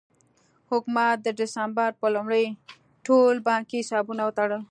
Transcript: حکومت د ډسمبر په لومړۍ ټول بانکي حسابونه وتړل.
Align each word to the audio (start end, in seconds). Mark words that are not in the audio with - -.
حکومت 0.71 1.17
د 1.23 1.27
ډسمبر 1.39 1.89
په 2.01 2.07
لومړۍ 2.15 2.45
ټول 3.07 3.33
بانکي 3.47 3.77
حسابونه 3.83 4.21
وتړل. 4.25 4.59